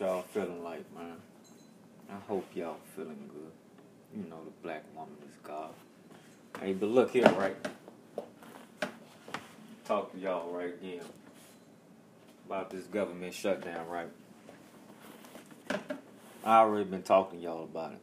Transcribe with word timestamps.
Y'all 0.00 0.22
feeling 0.22 0.64
like, 0.64 0.84
man? 0.92 1.16
I 2.10 2.16
hope 2.26 2.46
y'all 2.52 2.78
feeling 2.96 3.30
good. 3.32 3.52
You 4.20 4.28
know 4.28 4.42
the 4.44 4.50
black 4.60 4.82
woman 4.92 5.14
is 5.28 5.36
God. 5.44 5.70
Hey, 6.60 6.72
but 6.72 6.88
look 6.88 7.12
here, 7.12 7.28
right? 7.38 7.56
Talk 9.84 10.12
to 10.12 10.18
y'all 10.18 10.50
right 10.50 10.74
again 10.74 11.04
about 12.46 12.70
this 12.70 12.86
government 12.86 13.34
shutdown, 13.34 13.86
right? 13.88 14.08
I 16.42 16.58
already 16.58 16.90
been 16.90 17.02
talking 17.02 17.38
to 17.38 17.44
y'all 17.44 17.62
about 17.62 17.92
it. 17.92 18.00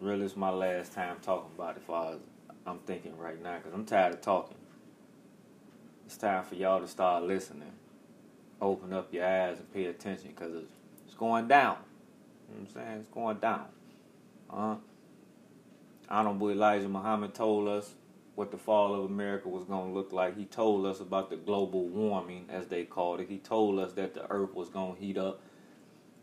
Really, 0.00 0.24
it's 0.24 0.36
my 0.36 0.50
last 0.50 0.94
time 0.94 1.16
talking 1.20 1.50
about 1.54 1.76
it. 1.76 1.82
Far 1.82 2.14
as 2.14 2.20
I'm 2.66 2.78
thinking 2.80 3.18
right 3.18 3.40
now, 3.42 3.58
cause 3.58 3.72
I'm 3.74 3.84
tired 3.84 4.14
of 4.14 4.22
talking. 4.22 4.56
It's 6.06 6.16
time 6.16 6.42
for 6.44 6.54
y'all 6.54 6.80
to 6.80 6.88
start 6.88 7.24
listening. 7.24 7.72
Open 8.62 8.94
up 8.94 9.12
your 9.12 9.26
eyes 9.26 9.58
and 9.58 9.72
pay 9.74 9.84
attention, 9.84 10.32
cause 10.32 10.52
it's, 10.54 10.72
it's 11.14 11.20
going 11.20 11.46
down. 11.46 11.76
You 12.48 12.56
know 12.56 12.60
what 12.62 12.68
I'm 12.68 12.74
saying? 12.74 12.98
It's 12.98 13.08
going 13.08 13.36
down. 13.36 13.66
Uh, 14.50 14.76
Honorable 16.10 16.50
Elijah 16.50 16.88
Muhammad 16.88 17.34
told 17.34 17.68
us 17.68 17.94
what 18.34 18.50
the 18.50 18.58
fall 18.58 18.96
of 18.96 19.04
America 19.04 19.48
was 19.48 19.62
going 19.62 19.92
to 19.92 19.94
look 19.94 20.12
like. 20.12 20.36
He 20.36 20.44
told 20.44 20.84
us 20.86 20.98
about 20.98 21.30
the 21.30 21.36
global 21.36 21.86
warming, 21.86 22.46
as 22.48 22.66
they 22.66 22.82
called 22.82 23.20
it. 23.20 23.28
He 23.28 23.38
told 23.38 23.78
us 23.78 23.92
that 23.92 24.14
the 24.14 24.28
earth 24.28 24.54
was 24.54 24.68
going 24.70 24.96
to 24.96 25.00
heat 25.00 25.16
up 25.16 25.40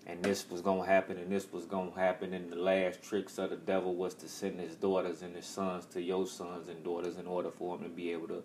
and 0.06 0.22
this 0.22 0.50
was 0.50 0.60
going 0.60 0.82
to 0.82 0.88
happen 0.88 1.18
and 1.18 1.32
this 1.32 1.50
was 1.54 1.66
going 1.66 1.94
to 1.94 1.98
happen. 1.98 2.34
And 2.34 2.52
the 2.52 2.58
last 2.58 3.02
tricks 3.02 3.38
of 3.38 3.52
the 3.52 3.56
devil 3.56 3.96
was 3.96 4.14
to 4.16 4.28
send 4.28 4.60
his 4.60 4.76
daughters 4.76 5.22
and 5.22 5.34
his 5.34 5.46
sons 5.46 5.86
to 5.94 6.02
your 6.02 6.28
sons 6.28 6.68
and 6.68 6.84
daughters 6.84 7.16
in 7.16 7.28
order 7.28 7.50
for 7.50 7.78
them 7.78 7.88
to 7.88 7.90
be 7.90 8.12
able 8.12 8.28
to 8.28 8.44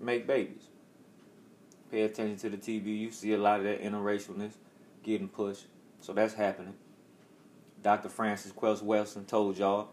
make 0.00 0.26
babies. 0.26 0.68
Pay 1.94 2.02
attention 2.02 2.36
to 2.38 2.56
the 2.56 2.56
TV. 2.56 2.98
You 2.98 3.12
see 3.12 3.34
a 3.34 3.38
lot 3.38 3.60
of 3.60 3.66
that 3.66 3.80
interracialness 3.80 4.54
getting 5.04 5.28
pushed. 5.28 5.66
So 6.00 6.12
that's 6.12 6.34
happening. 6.34 6.74
Dr. 7.84 8.08
Frances 8.08 8.50
Cress 8.50 8.80
Welsing 8.80 9.28
told 9.28 9.58
y'all 9.58 9.90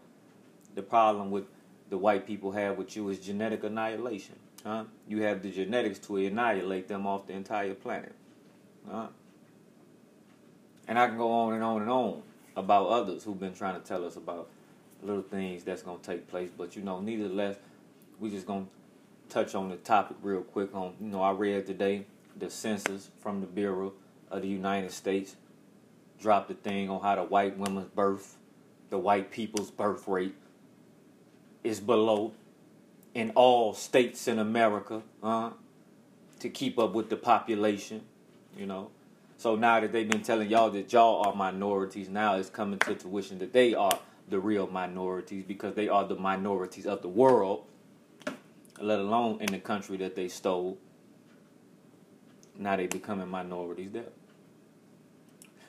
the 0.74 0.82
problem 0.82 1.30
with 1.30 1.44
the 1.90 1.96
white 1.96 2.26
people 2.26 2.50
have 2.50 2.76
with 2.76 2.96
you 2.96 3.08
is 3.10 3.20
genetic 3.20 3.62
annihilation. 3.62 4.34
Huh? 4.66 4.86
You 5.06 5.22
have 5.22 5.44
the 5.44 5.52
genetics 5.52 6.00
to 6.00 6.16
annihilate 6.16 6.88
them 6.88 7.06
off 7.06 7.28
the 7.28 7.34
entire 7.34 7.74
planet. 7.74 8.16
Huh? 8.90 9.06
And 10.88 10.98
I 10.98 11.06
can 11.06 11.16
go 11.16 11.30
on 11.30 11.54
and 11.54 11.62
on 11.62 11.82
and 11.82 11.90
on 11.92 12.22
about 12.56 12.88
others 12.88 13.22
who've 13.22 13.38
been 13.38 13.54
trying 13.54 13.80
to 13.80 13.86
tell 13.86 14.04
us 14.04 14.16
about 14.16 14.48
little 15.04 15.22
things 15.22 15.62
that's 15.62 15.82
to 16.00 16.10
take 16.10 16.26
place. 16.26 16.50
But, 16.50 16.74
you 16.74 16.82
know, 16.82 16.98
nevertheless, 16.98 17.58
we 18.18 18.28
just 18.28 18.48
to 18.48 18.66
touch 19.32 19.54
on 19.54 19.70
the 19.70 19.76
topic 19.76 20.16
real 20.22 20.42
quick. 20.42 20.74
On 20.74 20.94
You 21.00 21.08
know, 21.08 21.22
I 21.22 21.32
read 21.32 21.66
today 21.66 22.04
the 22.36 22.50
census 22.50 23.10
from 23.20 23.40
the 23.40 23.46
Bureau 23.46 23.94
of 24.30 24.42
the 24.42 24.48
United 24.48 24.92
States 24.92 25.36
dropped 26.20 26.50
a 26.50 26.54
thing 26.54 26.90
on 26.90 27.00
how 27.00 27.16
the 27.16 27.22
white 27.22 27.56
women's 27.58 27.88
birth, 27.88 28.36
the 28.90 28.98
white 28.98 29.30
people's 29.30 29.70
birth 29.70 30.06
rate 30.06 30.34
is 31.64 31.80
below 31.80 32.32
in 33.14 33.30
all 33.34 33.72
states 33.72 34.28
in 34.28 34.38
America 34.38 35.02
uh, 35.22 35.50
to 36.40 36.48
keep 36.48 36.78
up 36.78 36.92
with 36.92 37.08
the 37.08 37.16
population, 37.16 38.02
you 38.56 38.66
know. 38.66 38.90
So 39.38 39.56
now 39.56 39.80
that 39.80 39.92
they've 39.92 40.08
been 40.08 40.22
telling 40.22 40.48
y'all 40.50 40.70
that 40.70 40.92
y'all 40.92 41.26
are 41.26 41.34
minorities, 41.34 42.08
now 42.08 42.36
it's 42.36 42.50
coming 42.50 42.78
to 42.80 42.94
tuition 42.94 43.38
that 43.38 43.52
they 43.52 43.74
are 43.74 43.98
the 44.28 44.38
real 44.38 44.66
minorities 44.68 45.44
because 45.46 45.74
they 45.74 45.88
are 45.88 46.06
the 46.06 46.14
minorities 46.16 46.86
of 46.86 47.02
the 47.02 47.08
world, 47.08 47.64
let 48.82 48.98
alone 48.98 49.40
in 49.40 49.52
the 49.52 49.58
country 49.58 49.96
that 49.98 50.16
they 50.16 50.28
stole. 50.28 50.78
Now 52.58 52.76
they 52.76 52.86
becoming 52.86 53.28
minorities 53.28 53.92
there. 53.92 54.12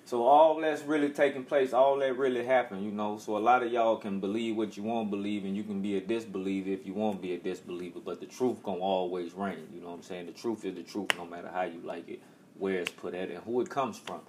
So 0.06 0.24
all 0.24 0.60
that's 0.60 0.84
really 0.84 1.10
taking 1.10 1.46
place, 1.46 1.72
all 1.72 1.98
that 2.00 2.18
really 2.18 2.46
happened, 2.46 2.84
you 2.84 2.92
know. 2.92 3.18
So 3.18 3.38
a 3.38 3.40
lot 3.40 3.64
of 3.64 3.72
y'all 3.72 3.96
can 3.96 4.20
believe 4.20 4.58
what 4.58 4.76
you 4.76 4.84
want 4.84 5.10
to 5.10 5.16
believe, 5.16 5.46
and 5.46 5.56
you 5.56 5.64
can 5.64 5.82
be 5.82 5.96
a 5.96 6.02
disbeliever 6.02 6.70
if 6.70 6.86
you 6.86 6.94
want 6.94 7.16
to 7.18 7.22
be 7.22 7.34
a 7.34 7.40
disbeliever. 7.40 8.00
But 8.04 8.20
the 8.20 8.26
truth 8.26 8.62
gonna 8.64 8.80
always 8.80 9.34
reign. 9.34 9.68
You 9.74 9.82
know 9.82 9.88
what 9.88 9.96
I'm 9.96 10.04
saying? 10.04 10.26
The 10.26 10.34
truth 10.34 10.66
is 10.66 10.76
the 10.76 10.84
truth, 10.84 11.10
no 11.18 11.26
matter 11.26 11.50
how 11.52 11.64
you 11.64 11.80
like 11.84 12.10
it, 12.10 12.22
where 12.58 12.80
it's 12.80 12.92
put 12.92 13.14
at, 13.14 13.30
and 13.30 13.40
who 13.40 13.62
it 13.62 13.70
comes 13.70 13.98
from. 13.98 14.20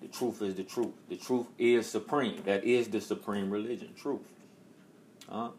The 0.00 0.08
truth 0.08 0.42
is 0.42 0.56
the 0.56 0.64
truth. 0.64 0.92
The 1.08 1.16
truth 1.16 1.46
is 1.56 1.88
supreme. 1.88 2.42
That 2.44 2.64
is 2.64 2.88
the 2.88 3.00
supreme 3.00 3.48
religion. 3.50 3.94
Truth. 3.94 4.22
Huh? 5.30 5.50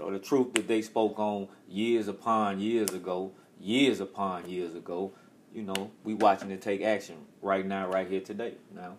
So 0.00 0.10
the 0.10 0.18
truth 0.18 0.54
that 0.54 0.66
they 0.66 0.80
spoke 0.80 1.18
on 1.18 1.48
years 1.68 2.08
upon 2.08 2.58
years 2.58 2.94
ago, 2.94 3.32
years 3.60 4.00
upon 4.00 4.48
years 4.48 4.74
ago, 4.74 5.12
you 5.52 5.62
know, 5.62 5.90
we 6.04 6.14
watching 6.14 6.50
it 6.50 6.62
take 6.62 6.80
action 6.80 7.16
right 7.42 7.66
now, 7.66 7.86
right 7.86 8.08
here 8.08 8.22
today. 8.22 8.54
Now, 8.74 8.94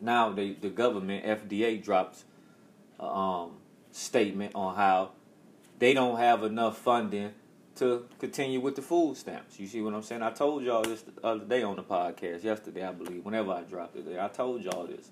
now 0.00 0.30
the 0.32 0.54
the 0.54 0.70
government 0.70 1.26
FDA 1.26 1.84
drops 1.84 2.24
a 2.98 3.04
um, 3.04 3.56
statement 3.92 4.54
on 4.54 4.74
how 4.74 5.10
they 5.78 5.92
don't 5.92 6.16
have 6.16 6.44
enough 6.44 6.78
funding 6.78 7.32
to 7.76 8.06
continue 8.18 8.60
with 8.60 8.76
the 8.76 8.82
food 8.82 9.18
stamps. 9.18 9.60
You 9.60 9.66
see 9.66 9.82
what 9.82 9.92
I'm 9.92 10.02
saying? 10.02 10.22
I 10.22 10.30
told 10.30 10.62
y'all 10.62 10.82
this 10.82 11.02
the 11.02 11.26
other 11.26 11.44
day 11.44 11.62
on 11.62 11.76
the 11.76 11.82
podcast, 11.82 12.42
yesterday 12.42 12.86
I 12.86 12.92
believe, 12.92 13.22
whenever 13.22 13.52
I 13.52 13.60
dropped 13.64 13.96
it. 13.96 14.18
I 14.18 14.28
told 14.28 14.62
y'all 14.62 14.86
this. 14.86 15.10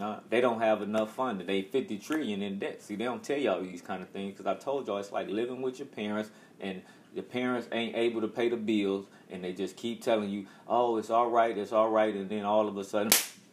Uh, 0.00 0.20
they 0.30 0.40
don't 0.40 0.60
have 0.60 0.80
enough 0.82 1.14
funding. 1.14 1.46
They 1.46 1.62
50 1.62 1.98
trillion 1.98 2.42
in 2.42 2.58
debt. 2.58 2.82
See, 2.82 2.94
they 2.94 3.04
don't 3.04 3.22
tell 3.22 3.38
y'all 3.38 3.60
these 3.60 3.82
kind 3.82 4.02
of 4.02 4.08
things 4.10 4.32
because 4.36 4.46
I 4.46 4.54
told 4.54 4.86
y'all 4.86 4.98
it's 4.98 5.10
like 5.10 5.28
living 5.28 5.60
with 5.60 5.78
your 5.78 5.88
parents 5.88 6.30
and 6.60 6.82
your 7.14 7.24
parents 7.24 7.66
ain't 7.72 7.96
able 7.96 8.20
to 8.20 8.28
pay 8.28 8.48
the 8.48 8.56
bills 8.56 9.06
and 9.30 9.42
they 9.42 9.52
just 9.52 9.76
keep 9.76 10.02
telling 10.02 10.30
you, 10.30 10.46
oh, 10.68 10.98
it's 10.98 11.10
all 11.10 11.28
right, 11.28 11.56
it's 11.56 11.72
all 11.72 11.90
right, 11.90 12.14
and 12.14 12.28
then 12.28 12.44
all 12.44 12.68
of 12.68 12.76
a 12.76 12.84
sudden, 12.84 13.12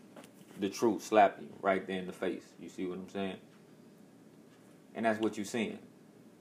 the 0.60 0.70
truth 0.70 1.04
slap 1.04 1.38
you 1.42 1.48
right 1.62 1.86
there 1.88 2.00
in 2.00 2.06
the 2.06 2.14
face. 2.14 2.44
You 2.60 2.70
see 2.70 2.86
what 2.86 3.00
I'm 3.00 3.10
saying? 3.10 3.38
And 4.94 5.06
that's 5.06 5.20
what 5.20 5.38
you're 5.38 5.46
seeing. 5.46 5.80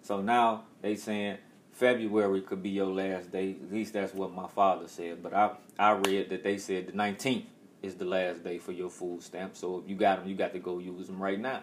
So 0.02 0.20
now 0.20 0.64
they 0.82 0.96
saying 0.96 1.38
February 1.72 2.42
could 2.42 2.62
be 2.62 2.70
your 2.70 2.86
last 2.86 3.32
day. 3.32 3.56
At 3.62 3.72
least 3.72 3.94
that's 3.94 4.14
what 4.14 4.32
my 4.32 4.46
father 4.48 4.86
said. 4.86 5.22
But 5.22 5.32
I 5.32 5.52
I 5.78 5.92
read 5.92 6.28
that 6.30 6.44
they 6.44 6.58
said 6.58 6.86
the 6.88 6.92
19th 6.92 7.46
is 7.84 7.94
the 7.94 8.04
last 8.04 8.42
day 8.42 8.58
for 8.58 8.72
your 8.72 8.90
food 8.90 9.22
stamp. 9.22 9.56
So 9.56 9.78
if 9.78 9.88
you 9.88 9.96
got 9.96 10.20
them, 10.20 10.28
you 10.28 10.34
got 10.34 10.52
to 10.52 10.58
go 10.58 10.78
use 10.78 11.06
them 11.06 11.22
right 11.22 11.38
now. 11.38 11.60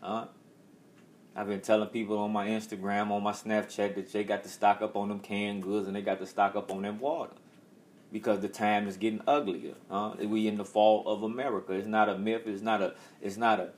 Huh? 0.00 0.26
I've 1.36 1.46
been 1.46 1.60
telling 1.60 1.88
people 1.88 2.18
on 2.18 2.32
my 2.32 2.48
Instagram, 2.48 3.10
on 3.10 3.22
my 3.22 3.32
Snapchat, 3.32 3.94
that 3.94 4.12
they 4.12 4.24
got 4.24 4.42
to 4.42 4.48
stock 4.48 4.82
up 4.82 4.96
on 4.96 5.08
them 5.08 5.20
canned 5.20 5.62
goods 5.62 5.86
and 5.86 5.94
they 5.94 6.02
got 6.02 6.18
to 6.18 6.26
stock 6.26 6.56
up 6.56 6.70
on 6.72 6.82
them 6.82 6.98
water. 6.98 7.32
Because 8.12 8.40
the 8.40 8.48
time 8.48 8.88
is 8.88 8.96
getting 8.96 9.22
uglier. 9.28 9.74
Huh? 9.88 10.14
We 10.20 10.48
in 10.48 10.56
the 10.56 10.64
fall 10.64 11.06
of 11.06 11.22
America. 11.22 11.72
It's 11.72 11.86
not 11.86 12.08
a 12.08 12.18
myth. 12.18 12.42
It's 12.46 12.62
not 12.62 12.82
a. 12.82 12.94
It's 13.22 13.36
not 13.36 13.60
a. 13.60 13.68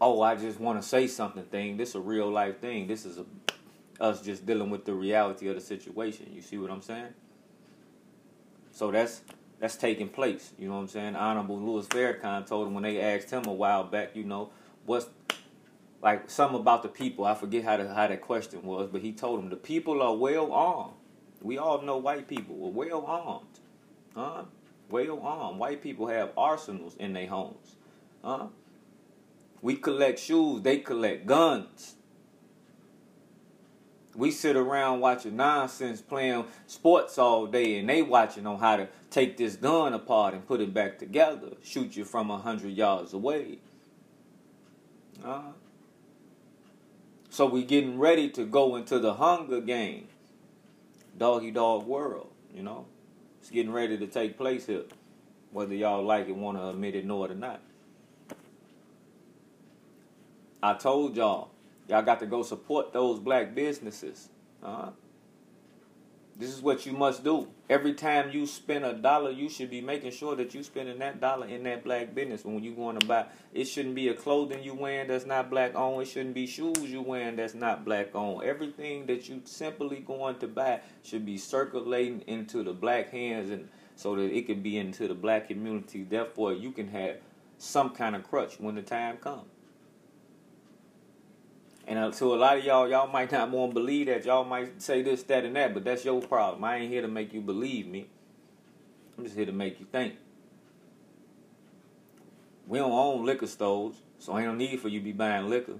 Oh, 0.00 0.20
I 0.22 0.34
just 0.34 0.58
want 0.58 0.82
to 0.82 0.86
say 0.86 1.06
something 1.06 1.44
thing. 1.44 1.76
This 1.76 1.90
is 1.90 1.94
a 1.94 2.00
real 2.00 2.28
life 2.28 2.60
thing. 2.60 2.88
This 2.88 3.06
is 3.06 3.18
a 3.18 3.26
us 4.00 4.22
just 4.22 4.46
dealing 4.46 4.70
with 4.70 4.84
the 4.84 4.94
reality 4.94 5.48
of 5.48 5.54
the 5.54 5.60
situation. 5.60 6.30
You 6.32 6.42
see 6.42 6.58
what 6.58 6.70
I'm 6.70 6.82
saying? 6.82 7.14
So 8.78 8.92
that's 8.92 9.22
that's 9.58 9.74
taking 9.74 10.08
place. 10.08 10.52
You 10.56 10.68
know 10.68 10.76
what 10.76 10.82
I'm 10.82 10.88
saying? 10.88 11.16
Honorable 11.16 11.58
Louis 11.58 11.84
Farrakhan 11.88 12.46
told 12.46 12.68
him 12.68 12.74
when 12.74 12.84
they 12.84 13.00
asked 13.00 13.28
him 13.28 13.44
a 13.46 13.52
while 13.52 13.82
back, 13.82 14.14
you 14.14 14.22
know, 14.22 14.50
what's 14.86 15.08
like 16.00 16.30
something 16.30 16.60
about 16.60 16.84
the 16.84 16.88
people. 16.88 17.24
I 17.24 17.34
forget 17.34 17.64
how 17.64 17.76
the, 17.76 17.92
how 17.92 18.06
that 18.06 18.20
question 18.20 18.62
was, 18.62 18.88
but 18.88 19.00
he 19.00 19.10
told 19.10 19.40
him 19.40 19.50
the 19.50 19.56
people 19.56 20.00
are 20.00 20.14
well 20.14 20.52
armed. 20.52 20.92
We 21.42 21.58
all 21.58 21.82
know 21.82 21.96
white 21.96 22.28
people 22.28 22.54
were 22.54 22.70
well 22.70 23.04
armed, 23.04 23.58
huh? 24.14 24.44
Well 24.88 25.20
armed. 25.24 25.58
White 25.58 25.82
people 25.82 26.06
have 26.06 26.30
arsenals 26.36 26.94
in 27.00 27.14
their 27.14 27.26
homes, 27.26 27.74
huh? 28.22 28.46
We 29.60 29.74
collect 29.74 30.20
shoes. 30.20 30.62
They 30.62 30.78
collect 30.78 31.26
guns. 31.26 31.96
We 34.18 34.32
sit 34.32 34.56
around 34.56 34.98
watching 34.98 35.36
nonsense, 35.36 36.00
playing 36.00 36.46
sports 36.66 37.18
all 37.18 37.46
day, 37.46 37.78
and 37.78 37.88
they 37.88 38.02
watching 38.02 38.48
on 38.48 38.58
how 38.58 38.74
to 38.74 38.88
take 39.10 39.36
this 39.36 39.54
gun 39.54 39.92
apart 39.92 40.34
and 40.34 40.44
put 40.44 40.60
it 40.60 40.74
back 40.74 40.98
together, 40.98 41.50
shoot 41.62 41.96
you 41.96 42.04
from 42.04 42.28
a 42.28 42.38
hundred 42.38 42.72
yards 42.72 43.12
away. 43.12 43.58
Uh, 45.24 45.52
so 47.30 47.46
we 47.46 47.62
getting 47.62 47.96
ready 47.96 48.28
to 48.30 48.44
go 48.44 48.74
into 48.74 48.98
the 48.98 49.14
Hunger 49.14 49.60
game, 49.60 50.08
doggy 51.16 51.52
dog 51.52 51.86
world. 51.86 52.32
You 52.52 52.64
know, 52.64 52.86
it's 53.40 53.50
getting 53.50 53.70
ready 53.70 53.96
to 53.98 54.06
take 54.08 54.36
place 54.36 54.66
here, 54.66 54.82
whether 55.52 55.76
y'all 55.76 56.02
like 56.02 56.28
it, 56.28 56.34
want 56.34 56.58
to 56.58 56.70
admit 56.70 56.96
it, 56.96 57.06
know 57.06 57.22
it 57.22 57.30
or 57.30 57.36
not. 57.36 57.60
I 60.60 60.74
told 60.74 61.16
y'all, 61.16 61.52
y'all 61.88 62.02
got 62.02 62.20
to 62.20 62.26
go 62.26 62.42
support 62.42 62.92
those 62.92 63.18
black 63.18 63.54
businesses. 63.54 64.28
Uh-huh. 64.62 64.90
This 66.38 66.54
is 66.54 66.62
what 66.62 66.86
you 66.86 66.92
must 66.92 67.24
do. 67.24 67.48
Every 67.68 67.94
time 67.94 68.30
you 68.30 68.46
spend 68.46 68.84
a 68.84 68.92
dollar, 68.92 69.32
you 69.32 69.48
should 69.48 69.70
be 69.70 69.80
making 69.80 70.12
sure 70.12 70.36
that 70.36 70.54
you're 70.54 70.62
spending 70.62 71.00
that 71.00 71.20
dollar 71.20 71.48
in 71.48 71.64
that 71.64 71.82
black 71.82 72.14
business. 72.14 72.44
When 72.44 72.62
you 72.62 72.74
going 72.74 72.96
to 72.96 73.04
buy, 73.04 73.26
it 73.52 73.64
shouldn't 73.64 73.96
be 73.96 74.06
a 74.06 74.14
clothing 74.14 74.62
you 74.62 74.72
wearing 74.74 75.08
that's 75.08 75.26
not 75.26 75.50
black 75.50 75.74
owned. 75.74 76.02
It 76.02 76.06
shouldn't 76.06 76.36
be 76.36 76.46
shoes 76.46 76.84
you 76.84 77.02
wearing 77.02 77.34
that's 77.34 77.54
not 77.54 77.84
black 77.84 78.14
owned. 78.14 78.44
Everything 78.44 79.06
that 79.06 79.28
you 79.28 79.42
simply 79.46 79.98
going 79.98 80.36
to 80.38 80.46
buy 80.46 80.80
should 81.02 81.26
be 81.26 81.38
circulating 81.38 82.20
into 82.28 82.62
the 82.62 82.72
black 82.72 83.10
hands 83.10 83.50
and 83.50 83.68
so 83.96 84.14
that 84.14 84.30
it 84.30 84.46
can 84.46 84.62
be 84.62 84.78
into 84.78 85.08
the 85.08 85.14
black 85.14 85.48
community. 85.48 86.04
Therefore, 86.04 86.52
you 86.52 86.70
can 86.70 86.86
have 86.86 87.16
some 87.58 87.90
kind 87.90 88.14
of 88.14 88.22
crutch 88.22 88.60
when 88.60 88.76
the 88.76 88.82
time 88.82 89.16
comes. 89.16 89.50
And 91.88 91.98
uh, 91.98 92.10
to 92.10 92.34
a 92.34 92.36
lot 92.36 92.58
of 92.58 92.64
y'all, 92.64 92.86
y'all 92.86 93.10
might 93.10 93.32
not 93.32 93.50
want 93.50 93.70
to 93.70 93.74
believe 93.74 94.08
that. 94.08 94.26
Y'all 94.26 94.44
might 94.44 94.82
say 94.82 95.00
this, 95.00 95.22
that, 95.22 95.46
and 95.46 95.56
that, 95.56 95.72
but 95.72 95.84
that's 95.84 96.04
your 96.04 96.20
problem. 96.20 96.62
I 96.62 96.76
ain't 96.76 96.92
here 96.92 97.00
to 97.00 97.08
make 97.08 97.32
you 97.32 97.40
believe 97.40 97.86
me. 97.86 98.08
I'm 99.16 99.24
just 99.24 99.34
here 99.34 99.46
to 99.46 99.52
make 99.52 99.80
you 99.80 99.86
think. 99.90 100.16
We 102.66 102.78
don't 102.78 102.92
own 102.92 103.24
liquor 103.24 103.46
stores, 103.46 103.94
so 104.18 104.36
ain't 104.36 104.48
no 104.48 104.54
need 104.54 104.80
for 104.80 104.88
you 104.88 105.00
to 105.00 105.04
be 105.04 105.12
buying 105.12 105.48
liquor. 105.48 105.76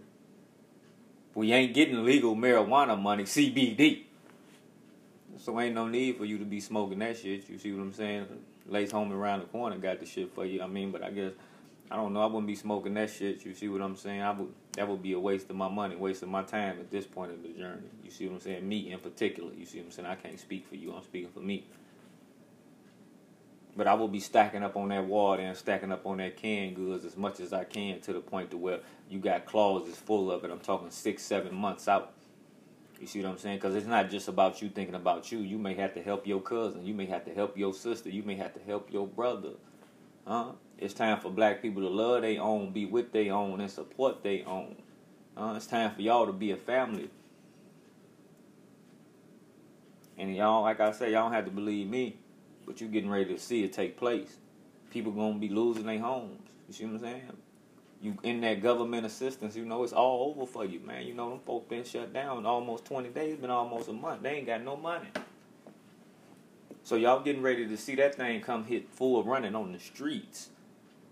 We 1.35 1.53
ain't 1.53 1.75
getting 1.75 2.03
legal 2.03 2.35
marijuana 2.35 2.99
money, 2.99 3.25
CBD. 3.25 4.05
So 5.37 5.61
ain't 5.61 5.75
no 5.75 5.89
need 5.89 6.17
for 6.17 6.25
you 6.25 6.39
to 6.39 6.45
be 6.47 6.59
smoking 6.59 7.01
that 7.01 7.19
shit. 7.19 7.51
You 7.51 7.59
see 7.59 7.71
what 7.71 7.83
I'm 7.83 7.93
saying? 7.93 8.27
Lace 8.67 8.93
home 8.93 9.13
around 9.13 9.41
the 9.41 9.47
corner 9.47 9.77
got 9.77 10.01
the 10.01 10.07
shit 10.07 10.35
for 10.35 10.47
you. 10.47 10.63
I 10.63 10.69
mean, 10.69 10.91
but 10.91 11.03
I 11.03 11.11
guess 11.11 11.33
I 11.91 11.97
don't 11.97 12.13
know. 12.13 12.21
I 12.21 12.27
wouldn't 12.27 12.47
be 12.47 12.55
smoking 12.55 12.95
that 12.95 13.11
shit. 13.11 13.45
You 13.45 13.55
see 13.55 13.69
what 13.69 13.81
I'm 13.81 13.97
saying? 13.97 14.21
I 14.21 14.33
would. 14.33 14.53
That 14.77 14.89
would 14.89 15.03
be 15.03 15.13
a 15.13 15.19
waste 15.19 15.51
of 15.51 15.57
my 15.57 15.69
money, 15.69 15.97
waste 15.97 16.23
of 16.23 16.29
my 16.29 16.43
time 16.43 16.79
at 16.79 16.91
this 16.91 17.05
point 17.05 17.33
in 17.33 17.43
the 17.43 17.49
journey. 17.59 17.89
You 18.05 18.11
see 18.11 18.27
what 18.29 18.35
I'm 18.35 18.41
saying? 18.41 18.69
Me 18.69 18.93
in 18.93 18.99
particular. 19.01 19.51
You 19.53 19.67
see 19.67 19.79
what 19.79 19.87
I'm 19.87 19.91
saying? 19.93 20.09
I 20.09 20.15
can't 20.15 20.39
speak 20.39 20.69
for 20.69 20.77
you. 20.77 20.93
I'm 20.93 21.03
speaking 21.03 21.31
for 21.31 21.41
me. 21.41 21.65
But 23.77 23.87
I 23.87 23.95
will 23.95 24.09
be 24.09 24.21
stacking 24.21 24.63
up 24.63 24.77
on 24.77 24.89
that 24.91 25.05
water 25.05 25.43
and 25.43 25.57
stacking 25.57 25.91
up 25.91 26.05
on 26.07 26.19
that 26.19 26.37
canned 26.37 26.77
goods 26.77 27.05
as 27.05 27.17
much 27.17 27.41
as 27.41 27.53
I 27.53 27.65
can 27.65 28.01
to 28.01 28.13
the 28.13 28.21
point 28.21 28.51
to 28.51 28.57
where 28.57 28.81
you 29.09 29.19
got 29.19 29.47
clauses 29.47 29.97
full 29.97 30.31
of 30.31 30.45
it. 30.45 30.51
I'm 30.51 30.61
talking 30.61 30.91
six, 30.91 31.23
seven 31.23 31.55
months 31.55 31.89
out. 31.89 32.13
You 33.01 33.07
see 33.07 33.23
what 33.23 33.31
I'm 33.31 33.39
saying? 33.39 33.59
Because 33.59 33.75
it's 33.75 33.87
not 33.87 34.11
just 34.11 34.29
about 34.29 34.61
you 34.61 34.69
thinking 34.69 34.97
about 34.97 35.31
you. 35.31 35.39
You 35.39 35.59
may 35.59 35.75
have 35.75 35.95
to 35.95 36.03
help 36.03 36.27
your 36.27 36.41
cousin. 36.41 36.85
You 36.85 36.95
may 36.95 37.07
have 37.07 37.25
to 37.27 37.35
help 37.35 37.57
your 37.57 37.73
sister. 37.73 38.11
You 38.11 38.23
may 38.25 38.35
have 38.35 38.53
to 38.55 38.61
help 38.67 38.93
your 38.93 39.07
brother. 39.07 39.53
Huh? 40.27 40.53
It's 40.79 40.95
time 40.95 41.19
for 41.19 41.31
black 41.31 41.61
people 41.61 41.83
to 41.83 41.89
love 41.89 42.23
their 42.23 42.41
own, 42.41 42.71
be 42.73 42.87
with 42.87 43.13
their 43.13 43.33
own, 43.33 43.61
and 43.61 43.71
support 43.71 44.23
their 44.23 44.49
own. 44.49 44.77
Uh, 45.37 45.55
it's 45.57 45.67
time 45.67 45.93
for 45.93 46.03
y'all 46.03 46.27
to 46.27 46.33
be 46.33 46.53
a 46.53 46.57
family. 46.57 47.11
And 50.17 50.35
y'all, 50.35 50.63
like 50.63 50.81
I 50.81 50.93
said, 50.93 51.13
y'all 51.13 51.25
don't 51.25 51.33
have 51.33 51.45
to 51.47 51.51
believe 51.51 51.89
me, 51.89 52.17
but 52.67 52.81
you 52.81 52.89
getting 52.89 53.11
ready 53.11 53.27
to 53.27 53.39
see 53.39 53.65
it 53.65 53.73
take 53.73 53.97
place. 53.97 54.37
People 54.91 55.13
gonna 55.13 55.39
be 55.39 55.49
losing 55.49 55.87
their 55.87 55.99
homes. 55.99 56.41
You 56.69 56.75
see 56.75 56.85
what 56.85 56.95
I'm 56.95 57.01
saying? 57.01 57.23
You 58.01 58.17
in 58.23 58.41
that 58.43 58.63
government 58.63 59.05
assistance, 59.05 59.57
you 59.57 59.65
know 59.65 59.83
it's 59.83 59.93
all 59.93 60.33
over 60.37 60.47
for 60.47 60.65
you, 60.65 60.79
man. 60.81 61.07
You 61.07 61.15
know 61.15 61.31
them 61.31 61.41
folks 61.41 61.69
been 61.69 61.85
shut 61.85 62.13
down 62.13 62.47
almost 62.47 62.85
20 62.85 63.09
days, 63.09 63.37
been 63.37 63.51
almost 63.51 63.89
a 63.89 63.93
month. 63.93 64.23
They 64.23 64.37
ain't 64.37 64.47
got 64.47 64.63
no 64.63 64.77
money. 64.77 65.09
So 66.85 66.95
y'all 66.95 67.21
getting 67.21 67.43
ready 67.43 67.67
to 67.67 67.77
see 67.77 67.97
that 67.97 68.15
thing 68.15 68.41
come 68.41 68.65
hit 68.65 68.89
full 68.91 69.25
running 69.25 69.55
on 69.55 69.73
the 69.73 69.81
streets. 69.81 70.51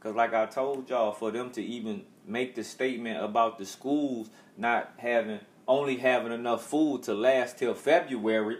Cause 0.06 0.14
like 0.14 0.34
I 0.34 0.46
told 0.46 0.88
y'all, 0.88 1.10
for 1.10 1.32
them 1.32 1.50
to 1.50 1.60
even 1.60 2.04
make 2.24 2.54
the 2.54 2.62
statement 2.62 3.24
about 3.24 3.58
the 3.58 3.66
schools 3.66 4.30
not 4.56 4.92
having 4.98 5.40
only 5.66 5.96
having 5.96 6.30
enough 6.30 6.64
food 6.64 7.02
to 7.02 7.12
last 7.12 7.58
till 7.58 7.74
February, 7.74 8.58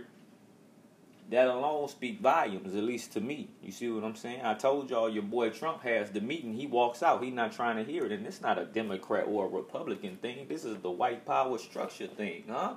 that 1.31 1.47
alone 1.47 1.87
speak 1.87 2.19
volumes, 2.19 2.75
at 2.75 2.83
least 2.83 3.13
to 3.13 3.21
me. 3.21 3.49
You 3.63 3.71
see 3.71 3.89
what 3.89 4.03
I'm 4.03 4.17
saying? 4.17 4.41
I 4.43 4.55
told 4.55 4.91
y'all 4.91 5.09
your 5.09 5.23
boy 5.23 5.51
Trump 5.51 5.85
has 5.85 6.11
the 6.11 6.21
meeting, 6.21 6.53
he 6.53 6.67
walks 6.67 7.01
out, 7.01 7.23
he 7.23 7.31
not 7.31 7.53
trying 7.53 7.77
to 7.77 7.85
hear 7.89 8.05
it. 8.07 8.11
And 8.11 8.27
it's 8.27 8.41
not 8.41 8.59
a 8.59 8.65
Democrat 8.65 9.27
or 9.29 9.47
a 9.47 9.49
Republican 9.49 10.17
thing. 10.17 10.47
This 10.49 10.65
is 10.65 10.79
the 10.79 10.91
white 10.91 11.25
power 11.25 11.59
structure 11.59 12.09
thing, 12.09 12.43
huh? 12.51 12.75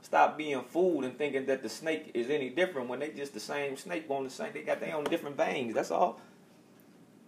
Stop 0.00 0.38
being 0.38 0.62
fooled 0.62 1.04
and 1.04 1.18
thinking 1.18 1.44
that 1.44 1.62
the 1.62 1.68
snake 1.68 2.12
is 2.14 2.30
any 2.30 2.48
different 2.48 2.88
when 2.88 3.00
they 3.00 3.10
just 3.10 3.34
the 3.34 3.40
same 3.40 3.76
snake 3.76 4.06
on 4.08 4.24
the 4.24 4.30
same 4.30 4.54
they 4.54 4.62
got 4.62 4.80
their 4.80 4.96
own 4.96 5.04
different 5.04 5.36
veins. 5.36 5.74
That's 5.74 5.90
all. 5.90 6.22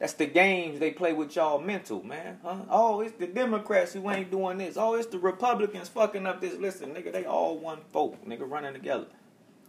That's 0.00 0.14
the 0.14 0.24
games 0.26 0.80
they 0.80 0.92
play 0.92 1.12
with 1.12 1.36
y'all 1.36 1.60
mental, 1.60 2.02
man. 2.02 2.38
Huh? 2.42 2.62
Oh, 2.70 3.02
it's 3.02 3.12
the 3.18 3.26
Democrats 3.26 3.92
who 3.92 4.10
ain't 4.10 4.30
doing 4.30 4.56
this. 4.56 4.78
Oh, 4.78 4.94
it's 4.94 5.06
the 5.06 5.18
Republicans 5.18 5.90
fucking 5.90 6.26
up 6.26 6.40
this. 6.40 6.58
Listen, 6.58 6.94
nigga, 6.94 7.12
they 7.12 7.26
all 7.26 7.58
one 7.58 7.80
folk, 7.92 8.24
nigga, 8.26 8.50
running 8.50 8.72
together. 8.72 9.04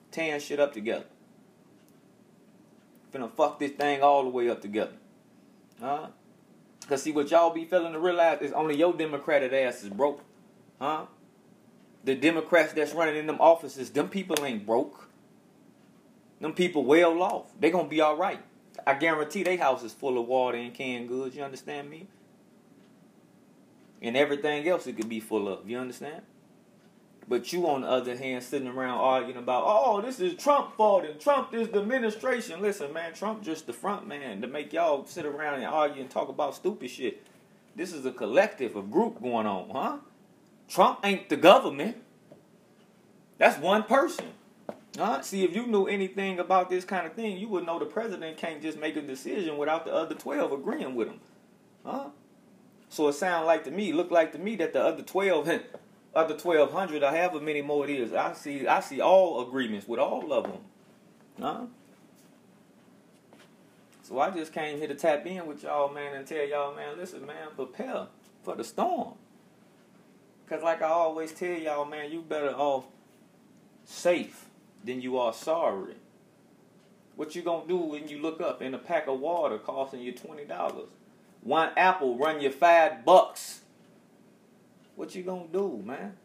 Tearing 0.09 0.39
shit 0.39 0.57
up 0.57 0.73
together. 0.73 1.03
Finna 3.13 3.29
fuck 3.29 3.59
this 3.59 3.71
thing 3.71 4.01
all 4.01 4.23
the 4.23 4.29
way 4.29 4.49
up 4.49 4.61
together. 4.61 4.93
Huh? 5.81 6.07
Cause 6.87 7.03
see 7.03 7.11
what 7.11 7.29
y'all 7.29 7.53
be 7.53 7.65
failing 7.65 7.93
to 7.93 7.99
realize 7.99 8.41
is 8.41 8.53
only 8.53 8.77
your 8.77 8.93
Democratic 8.93 9.51
ass 9.51 9.83
is 9.83 9.89
broke. 9.89 10.23
Huh? 10.79 11.07
The 12.05 12.15
Democrats 12.15 12.71
that's 12.71 12.93
running 12.93 13.17
in 13.17 13.27
them 13.27 13.39
offices, 13.41 13.89
them 13.89 14.07
people 14.07 14.43
ain't 14.45 14.65
broke. 14.65 15.09
Them 16.39 16.53
people 16.53 16.85
well 16.85 17.21
off. 17.21 17.51
They 17.59 17.69
gonna 17.69 17.89
be 17.89 18.01
alright. 18.01 18.39
I 18.85 18.93
guarantee 18.95 19.43
their 19.43 19.57
house 19.57 19.83
is 19.83 19.93
full 19.93 20.17
of 20.19 20.27
water 20.27 20.57
and 20.57 20.73
canned 20.73 21.07
goods. 21.07 21.35
You 21.35 21.43
understand 21.43 21.89
me? 21.89 22.07
And 24.01 24.17
everything 24.17 24.67
else 24.67 24.87
it 24.87 24.97
could 24.97 25.09
be 25.09 25.19
full 25.19 25.47
of. 25.47 25.69
You 25.69 25.77
understand? 25.77 26.23
But 27.27 27.53
you, 27.53 27.67
on 27.67 27.81
the 27.81 27.87
other 27.87 28.17
hand, 28.17 28.43
sitting 28.43 28.67
around 28.67 28.97
arguing 28.97 29.37
about, 29.37 29.63
oh, 29.65 30.01
this 30.01 30.19
is 30.19 30.35
Trump 30.35 30.75
fault 30.75 31.05
and 31.05 31.19
Trump 31.19 31.53
is 31.53 31.69
the 31.69 31.79
administration. 31.79 32.61
Listen, 32.61 32.91
man, 32.91 33.13
Trump 33.13 33.43
just 33.43 33.67
the 33.67 33.73
front 33.73 34.07
man 34.07 34.41
to 34.41 34.47
make 34.47 34.73
y'all 34.73 35.05
sit 35.05 35.25
around 35.25 35.55
and 35.55 35.65
argue 35.65 36.01
and 36.01 36.09
talk 36.09 36.29
about 36.29 36.55
stupid 36.55 36.89
shit. 36.89 37.23
This 37.75 37.93
is 37.93 38.05
a 38.05 38.11
collective, 38.11 38.75
a 38.75 38.81
group 38.81 39.21
going 39.21 39.45
on, 39.45 39.69
huh? 39.69 39.97
Trump 40.67 40.99
ain't 41.03 41.29
the 41.29 41.37
government. 41.37 41.97
That's 43.37 43.57
one 43.59 43.83
person. 43.83 44.27
Uh, 44.99 45.21
see, 45.21 45.43
if 45.43 45.55
you 45.55 45.67
knew 45.67 45.85
anything 45.87 46.39
about 46.39 46.69
this 46.69 46.83
kind 46.83 47.07
of 47.07 47.13
thing, 47.13 47.37
you 47.37 47.47
would 47.47 47.65
know 47.65 47.79
the 47.79 47.85
president 47.85 48.37
can't 48.37 48.61
just 48.61 48.77
make 48.77 48.97
a 48.97 49.01
decision 49.01 49.57
without 49.57 49.85
the 49.85 49.93
other 49.93 50.15
12 50.15 50.51
agreeing 50.51 50.95
with 50.95 51.07
him. 51.07 51.19
Huh? 51.85 52.09
So 52.89 53.07
it 53.07 53.13
sounds 53.13 53.47
like 53.47 53.63
to 53.63 53.71
me, 53.71 53.93
look 53.93 54.11
like 54.11 54.33
to 54.33 54.37
me 54.37 54.57
that 54.57 54.73
the 54.73 54.83
other 54.83 55.01
12, 55.01 55.47
other 56.15 56.33
1200 56.33 57.03
or 57.03 57.09
however 57.09 57.39
many 57.39 57.61
more 57.61 57.87
it 57.87 57.91
is, 57.91 58.13
I 58.13 58.33
see 58.33 58.67
I 58.67 58.81
see 58.81 58.99
all 58.99 59.47
agreements 59.47 59.87
with 59.87 59.99
all 59.99 60.33
of 60.33 60.43
them. 60.43 60.59
Huh? 61.39 61.61
So 64.03 64.19
I 64.19 64.29
just 64.29 64.51
came 64.51 64.77
here 64.77 64.89
to 64.89 64.95
tap 64.95 65.25
in 65.25 65.47
with 65.47 65.63
y'all, 65.63 65.87
man, 65.87 66.13
and 66.15 66.27
tell 66.27 66.45
y'all, 66.45 66.75
man, 66.75 66.97
listen, 66.97 67.25
man, 67.25 67.47
prepare 67.55 68.07
for 68.43 68.57
the 68.57 68.63
storm. 68.65 69.13
Because 70.43 70.65
like 70.65 70.81
I 70.81 70.89
always 70.89 71.31
tell 71.31 71.57
y'all, 71.57 71.85
man, 71.85 72.11
you 72.11 72.19
better 72.21 72.51
off 72.51 72.83
safe 73.85 74.47
than 74.83 75.01
you 75.01 75.17
are 75.17 75.33
sorry. 75.33 75.95
What 77.15 77.35
you 77.35 77.41
gonna 77.41 77.67
do 77.67 77.77
when 77.77 78.07
you 78.07 78.19
look 78.19 78.41
up 78.41 78.61
in 78.61 78.73
a 78.73 78.77
pack 78.77 79.07
of 79.07 79.19
water 79.19 79.57
costing 79.57 80.01
you 80.01 80.11
twenty 80.11 80.45
dollars? 80.45 80.89
One 81.41 81.69
apple 81.75 82.17
run 82.17 82.41
you 82.41 82.51
five 82.51 83.03
bucks. 83.05 83.61
What 84.95 85.15
you 85.15 85.23
gonna 85.23 85.47
do, 85.51 85.81
man? 85.85 86.15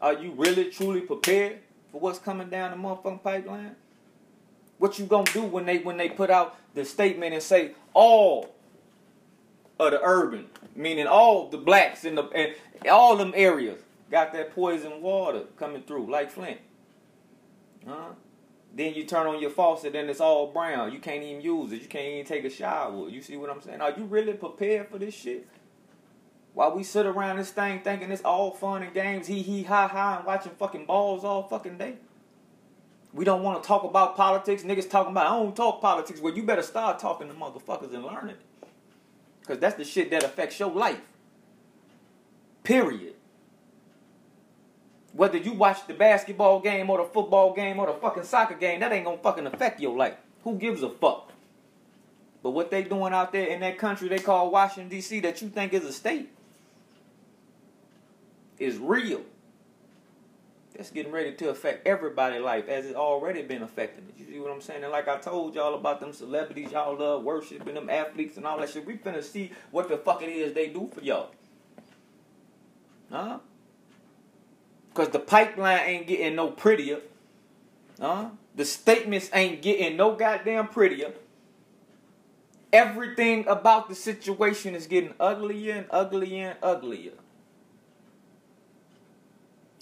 Are 0.00 0.14
you 0.14 0.32
really 0.32 0.64
truly 0.66 1.00
prepared 1.00 1.60
for 1.90 2.00
what's 2.00 2.18
coming 2.18 2.50
down 2.50 2.72
the 2.72 2.76
motherfucking 2.76 3.22
pipeline? 3.22 3.76
What 4.78 4.98
you 4.98 5.06
gonna 5.06 5.30
do 5.32 5.42
when 5.42 5.64
they 5.64 5.78
when 5.78 5.96
they 5.96 6.08
put 6.08 6.30
out 6.30 6.56
the 6.74 6.84
statement 6.84 7.34
and 7.34 7.42
say 7.42 7.72
all 7.94 8.54
of 9.78 9.92
the 9.92 10.00
urban, 10.02 10.46
meaning 10.74 11.06
all 11.06 11.48
the 11.48 11.58
blacks 11.58 12.04
in 12.04 12.16
the 12.16 12.24
and 12.34 12.54
all 12.90 13.16
them 13.16 13.32
areas 13.36 13.78
got 14.10 14.32
that 14.32 14.54
poison 14.54 15.00
water 15.00 15.44
coming 15.56 15.82
through 15.82 16.10
like 16.10 16.30
Flint? 16.30 16.58
Huh? 17.86 18.10
Then 18.74 18.94
you 18.94 19.04
turn 19.04 19.26
on 19.26 19.40
your 19.40 19.50
faucet 19.50 19.94
and 19.94 20.08
it's 20.08 20.20
all 20.20 20.46
brown. 20.46 20.92
You 20.92 20.98
can't 20.98 21.22
even 21.22 21.42
use 21.42 21.72
it. 21.72 21.82
You 21.82 21.88
can't 21.88 22.06
even 22.06 22.24
take 22.24 22.44
a 22.44 22.50
shower. 22.50 23.08
You 23.08 23.20
see 23.20 23.36
what 23.36 23.50
I'm 23.50 23.60
saying? 23.60 23.80
Are 23.80 23.92
you 23.92 24.04
really 24.04 24.32
prepared 24.32 24.88
for 24.88 24.98
this 24.98 25.14
shit? 25.14 25.46
While 26.54 26.74
we 26.74 26.82
sit 26.82 27.06
around 27.06 27.38
this 27.38 27.50
thing 27.50 27.80
thinking 27.80 28.10
it's 28.10 28.22
all 28.22 28.50
fun 28.50 28.82
and 28.82 28.92
games, 28.92 29.26
hee 29.26 29.42
hee 29.42 29.62
ha 29.62 29.88
ha, 29.88 30.18
and 30.18 30.26
watching 30.26 30.52
fucking 30.58 30.86
balls 30.86 31.24
all 31.24 31.42
fucking 31.44 31.78
day. 31.78 31.96
We 33.12 33.24
don't 33.24 33.42
want 33.42 33.62
to 33.62 33.66
talk 33.66 33.84
about 33.84 34.16
politics. 34.16 34.62
Niggas 34.62 34.88
talking 34.88 35.12
about, 35.12 35.26
I 35.26 35.30
don't 35.30 35.54
talk 35.54 35.80
politics. 35.80 36.20
Well, 36.20 36.34
you 36.34 36.42
better 36.42 36.62
start 36.62 36.98
talking 36.98 37.28
to 37.28 37.34
motherfuckers 37.34 37.92
and 37.92 38.04
learning 38.04 38.36
it. 38.36 38.68
Because 39.40 39.58
that's 39.58 39.76
the 39.76 39.84
shit 39.84 40.10
that 40.10 40.24
affects 40.24 40.58
your 40.58 40.70
life. 40.70 41.00
Period. 42.64 43.11
Whether 45.12 45.38
you 45.38 45.52
watch 45.52 45.86
the 45.86 45.94
basketball 45.94 46.60
game 46.60 46.88
or 46.88 46.98
the 46.98 47.04
football 47.04 47.52
game 47.52 47.78
or 47.78 47.86
the 47.86 47.92
fucking 47.94 48.24
soccer 48.24 48.54
game, 48.54 48.80
that 48.80 48.92
ain't 48.92 49.04
gonna 49.04 49.18
fucking 49.18 49.46
affect 49.46 49.80
your 49.80 49.96
life. 49.96 50.14
Who 50.44 50.56
gives 50.56 50.82
a 50.82 50.88
fuck? 50.88 51.32
But 52.42 52.50
what 52.50 52.70
they 52.70 52.82
doing 52.82 53.12
out 53.12 53.32
there 53.32 53.46
in 53.46 53.60
that 53.60 53.78
country 53.78 54.08
they 54.08 54.18
call 54.18 54.50
Washington 54.50 54.88
D.C. 54.88 55.20
that 55.20 55.40
you 55.42 55.48
think 55.48 55.72
is 55.72 55.84
a 55.84 55.92
state 55.92 56.30
is 58.58 58.78
real. 58.78 59.22
That's 60.74 60.90
getting 60.90 61.12
ready 61.12 61.34
to 61.34 61.50
affect 61.50 61.86
everybody's 61.86 62.40
life 62.40 62.68
as 62.68 62.86
it's 62.86 62.96
already 62.96 63.42
been 63.42 63.62
affecting 63.62 64.06
it. 64.08 64.14
You 64.18 64.26
see 64.26 64.40
what 64.40 64.50
I'm 64.50 64.62
saying? 64.62 64.82
And 64.82 64.90
like 64.90 65.06
I 65.06 65.18
told 65.18 65.54
y'all 65.54 65.74
about 65.74 66.00
them 66.00 66.12
celebrities 66.12 66.72
y'all 66.72 66.96
love 66.96 67.22
worshiping, 67.22 67.74
them 67.74 67.90
athletes 67.90 68.38
and 68.38 68.46
all 68.46 68.58
that 68.58 68.70
shit, 68.70 68.86
we 68.86 68.96
finna 68.96 69.22
see 69.22 69.52
what 69.70 69.88
the 69.88 69.98
fuck 69.98 70.22
it 70.22 70.30
is 70.30 70.54
they 70.54 70.68
do 70.68 70.90
for 70.92 71.02
y'all. 71.02 71.30
Huh? 73.10 73.38
Because 74.92 75.10
the 75.10 75.18
pipeline 75.18 75.80
ain't 75.86 76.06
getting 76.06 76.36
no 76.36 76.48
prettier. 76.48 77.00
Huh? 77.98 78.30
The 78.54 78.64
statements 78.64 79.30
ain't 79.32 79.62
getting 79.62 79.96
no 79.96 80.14
goddamn 80.14 80.68
prettier. 80.68 81.12
Everything 82.72 83.46
about 83.46 83.88
the 83.88 83.94
situation 83.94 84.74
is 84.74 84.86
getting 84.86 85.14
uglier 85.18 85.74
and 85.74 85.86
uglier 85.90 86.50
and 86.50 86.58
uglier. 86.62 87.12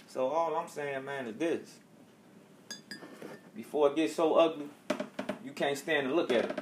So 0.07 0.29
all 0.29 0.57
I'm 0.57 0.69
saying, 0.69 1.05
man, 1.05 1.27
is 1.29 1.37
this. 1.37 1.71
Before 3.55 3.89
it 3.89 3.97
gets 3.97 4.15
so 4.15 4.35
ugly, 4.35 4.67
you 5.45 5.53
can't 5.53 5.79
stand 5.79 6.09
to 6.09 6.15
look 6.15 6.33
at 6.33 6.45
it. 6.47 6.59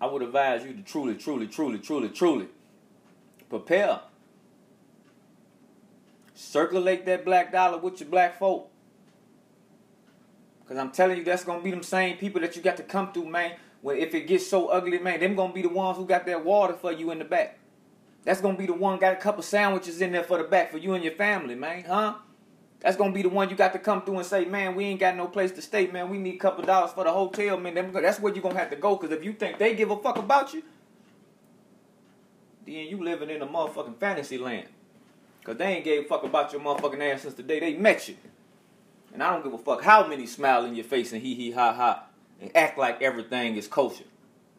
I 0.00 0.06
would 0.06 0.22
advise 0.22 0.64
you 0.64 0.74
to 0.74 0.82
truly, 0.82 1.14
truly, 1.14 1.46
truly, 1.46 1.78
truly, 1.78 2.08
truly 2.08 2.48
prepare. 3.48 4.00
Circulate 6.48 7.04
that 7.04 7.26
black 7.26 7.52
dollar 7.52 7.76
with 7.76 8.00
your 8.00 8.08
black 8.08 8.38
folk. 8.38 8.70
Cause 10.66 10.78
I'm 10.78 10.90
telling 10.90 11.18
you, 11.18 11.24
that's 11.24 11.44
gonna 11.44 11.62
be 11.62 11.70
them 11.70 11.82
same 11.82 12.16
people 12.16 12.40
that 12.40 12.56
you 12.56 12.62
got 12.62 12.78
to 12.78 12.82
come 12.82 13.12
through, 13.12 13.26
man. 13.26 13.56
When 13.82 13.98
if 13.98 14.14
it 14.14 14.26
gets 14.26 14.46
so 14.46 14.68
ugly, 14.68 14.98
man, 14.98 15.20
them 15.20 15.34
gonna 15.34 15.52
be 15.52 15.60
the 15.60 15.68
ones 15.68 15.98
who 15.98 16.06
got 16.06 16.24
that 16.24 16.46
water 16.46 16.72
for 16.72 16.90
you 16.90 17.10
in 17.10 17.18
the 17.18 17.26
back. 17.26 17.58
That's 18.24 18.40
gonna 18.40 18.56
be 18.56 18.64
the 18.64 18.72
one 18.72 18.98
got 18.98 19.12
a 19.12 19.16
couple 19.16 19.42
sandwiches 19.42 20.00
in 20.00 20.10
there 20.10 20.24
for 20.24 20.38
the 20.38 20.44
back 20.44 20.70
for 20.70 20.78
you 20.78 20.94
and 20.94 21.04
your 21.04 21.12
family, 21.12 21.54
man, 21.54 21.84
huh? 21.84 22.14
That's 22.80 22.96
gonna 22.96 23.12
be 23.12 23.20
the 23.20 23.28
one 23.28 23.50
you 23.50 23.56
got 23.56 23.74
to 23.74 23.78
come 23.78 24.00
through 24.00 24.16
and 24.16 24.26
say, 24.26 24.46
man, 24.46 24.74
we 24.74 24.86
ain't 24.86 25.00
got 25.00 25.16
no 25.16 25.26
place 25.26 25.52
to 25.52 25.60
stay, 25.60 25.86
man. 25.88 26.08
We 26.08 26.16
need 26.16 26.36
a 26.36 26.38
couple 26.38 26.64
dollars 26.64 26.92
for 26.92 27.04
the 27.04 27.12
hotel, 27.12 27.58
man. 27.58 27.74
That's 27.92 28.20
where 28.20 28.34
you 28.34 28.40
gonna 28.40 28.58
have 28.58 28.70
to 28.70 28.76
go, 28.76 28.96
cause 28.96 29.10
if 29.10 29.22
you 29.22 29.34
think 29.34 29.58
they 29.58 29.74
give 29.74 29.90
a 29.90 29.98
fuck 29.98 30.16
about 30.16 30.54
you, 30.54 30.62
then 32.64 32.86
you 32.86 33.04
living 33.04 33.28
in 33.28 33.42
a 33.42 33.46
motherfucking 33.46 34.00
fantasy 34.00 34.38
land. 34.38 34.68
Cause 35.44 35.56
they 35.56 35.66
ain't 35.66 35.84
gave 35.84 36.04
a 36.04 36.08
fuck 36.08 36.24
about 36.24 36.52
your 36.52 36.60
motherfucking 36.60 37.00
ass 37.00 37.22
since 37.22 37.34
the 37.34 37.42
day 37.42 37.58
they 37.58 37.74
met 37.74 38.06
you. 38.08 38.16
And 39.14 39.22
I 39.22 39.32
don't 39.32 39.42
give 39.42 39.54
a 39.54 39.58
fuck 39.58 39.82
how 39.82 40.06
many 40.06 40.26
smile 40.26 40.64
in 40.64 40.74
your 40.74 40.84
face 40.84 41.12
and 41.12 41.22
hee 41.22 41.34
hee 41.34 41.52
ha 41.52 41.72
ha 41.72 42.04
and 42.40 42.54
act 42.56 42.78
like 42.78 43.00
everything 43.02 43.56
is 43.56 43.66
kosher. 43.66 44.04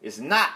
It's 0.02 0.18
not. 0.18 0.50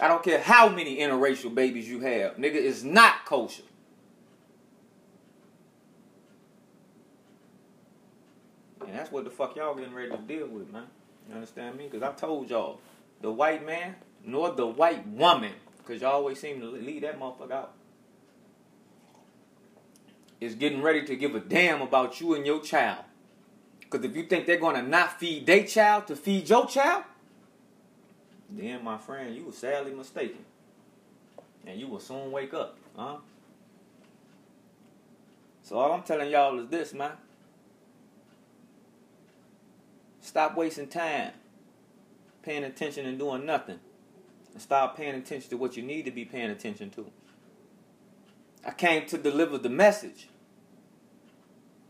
I 0.00 0.08
don't 0.08 0.22
care 0.22 0.40
how 0.40 0.68
many 0.68 0.98
interracial 0.98 1.54
babies 1.54 1.88
you 1.88 2.00
have. 2.00 2.36
Nigga, 2.36 2.54
it's 2.54 2.82
not 2.82 3.24
kosher. 3.24 3.62
And 8.86 8.96
that's 8.96 9.10
what 9.10 9.24
the 9.24 9.30
fuck 9.30 9.56
y'all 9.56 9.74
getting 9.74 9.94
ready 9.94 10.10
to 10.10 10.16
deal 10.18 10.46
with, 10.46 10.72
man. 10.72 10.84
You 11.28 11.34
understand 11.34 11.76
me? 11.76 11.88
Because 11.90 12.02
I 12.02 12.12
told 12.12 12.48
y'all, 12.48 12.80
the 13.20 13.30
white 13.30 13.64
man 13.66 13.96
nor 14.24 14.50
the 14.50 14.66
white 14.66 15.06
woman, 15.08 15.52
because 15.78 16.02
y'all 16.02 16.12
always 16.12 16.40
seem 16.40 16.60
to 16.60 16.66
leave 16.66 17.02
that 17.02 17.18
motherfucker 17.18 17.52
out, 17.52 17.74
is 20.40 20.54
getting 20.54 20.82
ready 20.82 21.04
to 21.04 21.16
give 21.16 21.34
a 21.34 21.40
damn 21.40 21.82
about 21.82 22.20
you 22.20 22.34
and 22.34 22.46
your 22.46 22.60
child. 22.60 23.04
Because 23.80 24.04
if 24.04 24.14
you 24.14 24.24
think 24.24 24.46
they're 24.46 24.58
going 24.58 24.76
to 24.76 24.82
not 24.82 25.18
feed 25.18 25.46
their 25.46 25.64
child 25.64 26.06
to 26.08 26.16
feed 26.16 26.48
your 26.48 26.66
child, 26.66 27.04
then, 28.50 28.82
my 28.82 28.96
friend, 28.96 29.34
you 29.34 29.44
were 29.44 29.52
sadly 29.52 29.92
mistaken. 29.92 30.44
And 31.66 31.78
you 31.78 31.86
will 31.86 32.00
soon 32.00 32.32
wake 32.32 32.54
up, 32.54 32.78
huh? 32.96 33.16
So 35.62 35.78
all 35.78 35.92
I'm 35.92 36.02
telling 36.02 36.30
y'all 36.30 36.58
is 36.60 36.68
this, 36.68 36.94
man. 36.94 37.12
Stop 40.20 40.56
wasting 40.56 40.88
time 40.88 41.32
paying 42.42 42.64
attention 42.64 43.04
and 43.04 43.18
doing 43.18 43.44
nothing. 43.44 43.78
And 44.54 44.62
start 44.62 44.96
paying 44.96 45.14
attention 45.14 45.50
to 45.50 45.56
what 45.58 45.76
you 45.76 45.82
need 45.82 46.06
to 46.06 46.10
be 46.10 46.24
paying 46.24 46.50
attention 46.50 46.88
to. 46.90 47.10
I 48.66 48.72
came 48.72 49.06
to 49.06 49.18
deliver 49.18 49.58
the 49.58 49.68
message. 49.68 50.28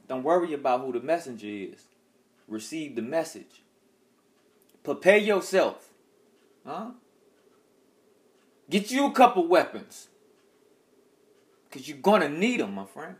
Don't 0.09 0.23
worry 0.23 0.53
about 0.55 0.81
who 0.83 0.93
the 0.93 1.01
messenger 1.01 1.47
is. 1.47 1.85
Receive 2.47 2.97
the 2.97 3.03
message. 3.03 3.63
Prepare 4.83 5.19
yourself 5.19 5.89
Huh? 6.69 6.91
Get 8.69 8.91
you 8.91 9.07
a 9.07 9.13
couple 9.13 9.47
weapons. 9.49 10.09
Because 11.65 11.89
you're 11.89 11.97
going 11.97 12.21
to 12.21 12.29
need 12.29 12.61
them, 12.61 12.75
my 12.75 12.85
friend. 12.85 13.17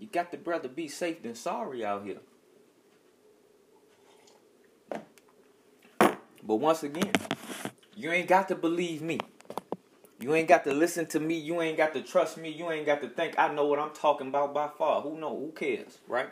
You 0.00 0.08
got 0.08 0.32
to 0.32 0.36
brother 0.36 0.68
be 0.68 0.88
safe 0.88 1.22
than 1.22 1.36
sorry 1.36 1.84
out 1.84 2.04
here. 2.04 2.18
But 6.44 6.56
once 6.56 6.82
again, 6.82 7.12
you 7.94 8.10
ain't 8.10 8.28
got 8.28 8.48
to 8.48 8.56
believe 8.56 9.00
me. 9.00 9.20
You 10.22 10.34
ain't 10.34 10.48
got 10.48 10.64
to 10.64 10.72
listen 10.72 11.06
to 11.06 11.20
me. 11.20 11.36
You 11.36 11.60
ain't 11.60 11.76
got 11.76 11.92
to 11.94 12.02
trust 12.02 12.38
me. 12.38 12.50
You 12.50 12.70
ain't 12.70 12.86
got 12.86 13.00
to 13.00 13.08
think 13.08 13.38
I 13.38 13.52
know 13.52 13.66
what 13.66 13.78
I'm 13.78 13.90
talking 13.90 14.28
about 14.28 14.54
by 14.54 14.68
far. 14.68 15.02
Who 15.02 15.18
know? 15.18 15.36
Who 15.36 15.52
cares, 15.52 15.98
right? 16.06 16.30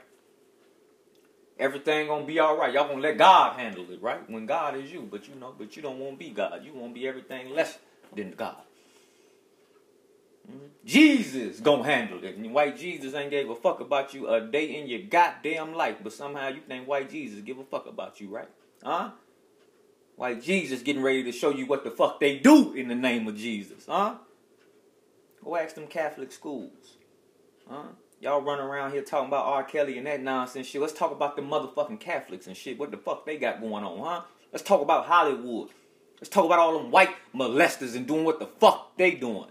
everything 1.60 2.08
gonna 2.08 2.24
be 2.24 2.38
all 2.40 2.56
right. 2.56 2.72
Y'all 2.72 2.88
gonna 2.88 3.00
let 3.00 3.18
God 3.18 3.58
handle 3.58 3.88
it, 3.90 4.02
right? 4.02 4.28
When 4.28 4.46
God 4.46 4.76
is 4.76 4.90
you, 4.90 5.06
but 5.08 5.28
you 5.28 5.34
know, 5.34 5.54
but 5.56 5.76
you 5.76 5.82
don't 5.82 5.98
want 5.98 6.18
to 6.18 6.18
be 6.18 6.30
God. 6.30 6.64
You 6.64 6.72
want 6.72 6.94
to 6.94 7.00
be 7.00 7.06
everything 7.06 7.50
less 7.50 7.78
than 8.16 8.32
God. 8.32 8.56
Mm-hmm. 10.50 10.66
Jesus 10.84 11.60
gonna 11.60 11.84
handle 11.84 12.24
it. 12.24 12.36
And 12.36 12.52
white 12.52 12.78
Jesus 12.78 13.14
ain't 13.14 13.30
gave 13.30 13.50
a 13.50 13.54
fuck 13.54 13.80
about 13.80 14.14
you 14.14 14.28
a 14.28 14.40
day 14.40 14.80
in 14.80 14.88
your 14.88 15.02
goddamn 15.02 15.74
life, 15.74 15.96
but 16.02 16.12
somehow 16.12 16.48
you 16.48 16.60
think 16.66 16.88
white 16.88 17.10
Jesus 17.10 17.42
give 17.42 17.58
a 17.58 17.64
fuck 17.64 17.86
about 17.86 18.20
you, 18.20 18.28
right? 18.28 18.48
Huh? 18.82 19.10
White 20.20 20.42
Jesus 20.42 20.82
getting 20.82 21.00
ready 21.00 21.24
to 21.24 21.32
show 21.32 21.48
you 21.48 21.64
what 21.64 21.82
the 21.82 21.90
fuck 21.90 22.20
they 22.20 22.36
do 22.36 22.74
in 22.74 22.88
the 22.88 22.94
name 22.94 23.26
of 23.26 23.38
Jesus, 23.38 23.86
huh? 23.88 24.16
Go 25.42 25.56
ask 25.56 25.74
them 25.74 25.86
Catholic 25.86 26.30
schools, 26.30 26.98
huh? 27.66 27.84
Y'all 28.20 28.42
run 28.42 28.58
around 28.58 28.92
here 28.92 29.00
talking 29.00 29.28
about 29.28 29.46
R. 29.46 29.64
Kelly 29.64 29.96
and 29.96 30.06
that 30.06 30.22
nonsense 30.22 30.66
shit. 30.66 30.82
Let's 30.82 30.92
talk 30.92 31.10
about 31.10 31.36
the 31.36 31.42
motherfucking 31.42 32.00
Catholics 32.00 32.46
and 32.46 32.54
shit. 32.54 32.78
What 32.78 32.90
the 32.90 32.98
fuck 32.98 33.24
they 33.24 33.38
got 33.38 33.62
going 33.62 33.82
on, 33.82 33.98
huh? 33.98 34.22
Let's 34.52 34.62
talk 34.62 34.82
about 34.82 35.06
Hollywood. 35.06 35.70
Let's 36.20 36.28
talk 36.28 36.44
about 36.44 36.58
all 36.58 36.78
them 36.78 36.90
white 36.90 37.16
molesters 37.34 37.96
and 37.96 38.06
doing 38.06 38.24
what 38.26 38.40
the 38.40 38.46
fuck 38.46 38.98
they 38.98 39.12
doing. 39.12 39.48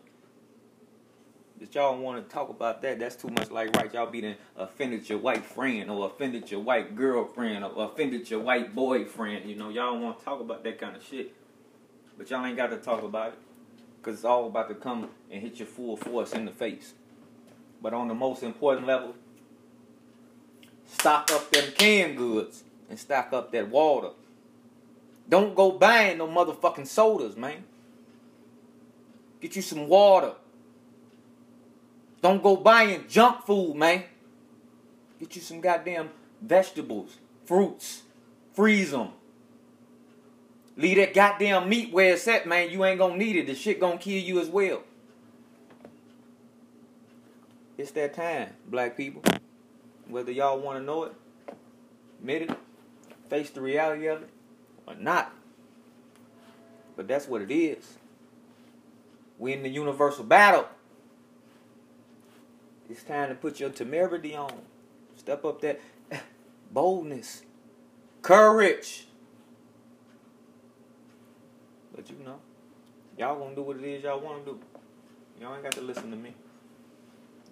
If 1.62 1.76
y'all 1.76 1.98
want 1.98 2.26
to 2.26 2.34
talk 2.34 2.50
about 2.50 2.82
that, 2.84 3.00
that's 3.00 3.18
too 3.18 3.28
much 3.30 3.52
like 3.52 3.76
right. 3.76 3.94
Y'all 3.94 4.10
be 4.10 4.36
offended 4.56 5.10
your 5.10 5.20
white 5.20 5.44
friend 5.44 5.92
or 5.92 6.06
offended 6.08 6.50
your 6.50 6.62
white 6.62 6.96
girlfriend 6.96 7.66
or 7.66 7.86
offended 7.86 8.30
your 8.30 8.40
white 8.40 8.74
boyfriend. 8.74 9.50
You 9.50 9.56
know, 9.56 9.70
y'all 9.70 10.00
want 10.00 10.20
to 10.20 10.26
talk 10.26 10.40
about 10.40 10.64
that 10.64 10.80
kind 10.80 10.96
of 10.96 11.04
shit. 11.04 11.34
But 12.18 12.30
y'all 12.30 12.46
ain't 12.46 12.56
got 12.56 12.68
to 12.68 12.78
talk 12.78 13.04
about 13.04 13.34
it. 13.34 13.40
Because 13.98 14.16
it's 14.16 14.26
all 14.26 14.48
about 14.48 14.70
to 14.70 14.76
come 14.76 15.10
and 15.30 15.42
hit 15.42 15.60
you 15.60 15.66
full 15.66 15.98
force 15.98 16.32
in 16.32 16.46
the 16.46 16.52
face. 16.52 16.94
But 17.82 17.94
on 17.94 18.08
the 18.08 18.14
most 18.14 18.42
important 18.44 18.88
level, 18.88 19.16
stock 20.86 21.30
up 21.32 21.52
them 21.52 21.74
canned 21.78 22.16
goods 22.16 22.64
and 22.90 22.98
stock 22.98 23.34
up 23.34 23.52
that 23.52 23.68
water. 23.70 24.12
Don't 25.28 25.54
go 25.54 25.72
buying 25.72 26.18
no 26.18 26.28
motherfucking 26.28 26.88
sodas, 26.88 27.36
man. 27.36 27.64
Get 29.42 29.58
you 29.58 29.62
some 29.62 29.88
water. 29.88 30.34
Don't 32.22 32.44
go 32.44 32.58
buying 32.58 33.06
junk 33.08 33.46
food, 33.46 33.76
man. 33.76 34.04
Get 35.20 35.36
you 35.36 35.42
some 35.42 35.62
goddamn 35.62 36.10
vegetables, 36.42 37.18
fruits. 37.46 38.04
Freeze 38.54 38.92
them. 38.92 39.10
Leave 40.76 40.98
that 40.98 41.14
goddamn 41.14 41.70
meat 41.70 41.94
where 41.94 42.14
it's 42.14 42.28
at, 42.28 42.48
man. 42.48 42.70
You 42.70 42.84
ain't 42.86 43.00
gonna 43.00 43.18
need 43.18 43.36
it. 43.36 43.48
The 43.48 43.56
shit 43.56 43.80
gonna 43.80 43.98
kill 43.98 44.22
you 44.22 44.40
as 44.40 44.48
well. 44.48 44.84
It's 47.78 47.92
that 47.92 48.14
time, 48.14 48.50
black 48.68 48.98
people. 48.98 49.22
Whether 50.08 50.32
y'all 50.32 50.60
want 50.60 50.80
to 50.80 50.84
know 50.84 51.04
it, 51.04 51.14
admit 52.20 52.42
it, 52.44 52.52
face 53.30 53.50
the 53.50 53.62
reality 53.62 54.08
of 54.08 54.24
it, 54.24 54.30
or 54.86 54.96
not. 54.96 55.34
But 56.98 57.08
that's 57.08 57.28
what 57.28 57.42
it 57.42 57.52
is. 57.52 57.98
We 59.38 59.54
in 59.54 59.64
the 59.64 59.70
universal 59.70 60.26
battle. 60.26 60.68
It's 62.90 63.04
time 63.04 63.30
to 63.30 63.36
put 63.36 63.60
your 63.60 63.70
temerity 63.70 64.36
on. 64.36 64.54
Step 65.16 65.46
up 65.46 65.62
that 65.62 65.80
boldness, 66.72 67.44
courage. 68.22 69.08
But 71.96 72.10
you 72.10 72.16
know, 72.26 72.40
y'all 73.18 73.38
gonna 73.38 73.56
do 73.56 73.62
what 73.62 73.78
it 73.78 73.84
is 73.84 74.04
y'all 74.04 74.20
want 74.20 74.46
to 74.46 74.52
do. 74.54 74.60
Y'all 75.40 75.54
ain't 75.54 75.64
got 75.64 75.74
to 75.74 75.82
listen 75.82 76.10
to 76.10 76.18
me. 76.18 76.34